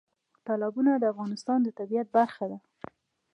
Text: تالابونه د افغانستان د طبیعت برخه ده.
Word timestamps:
تالابونه 0.45 0.91
د 0.97 1.03
افغانستان 1.13 1.59
د 1.63 1.67
طبیعت 1.79 2.07
برخه 2.17 2.45
ده. 2.51 2.57